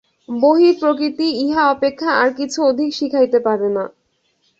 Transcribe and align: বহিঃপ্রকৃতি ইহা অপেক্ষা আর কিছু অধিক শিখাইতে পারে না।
বহিঃপ্রকৃতি 0.35 1.27
ইহা 1.43 1.63
অপেক্ষা 1.71 2.09
আর 2.21 2.29
কিছু 2.39 2.59
অধিক 2.63 2.89
শিখাইতে 2.93 3.39
পারে 3.39 3.67
না। 3.69 3.83